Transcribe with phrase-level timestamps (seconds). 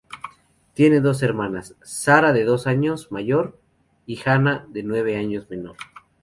[0.73, 3.61] Tiene dos hermanas: Sarah, dos años mayor
[4.07, 5.75] y Hannah, nueve años menor.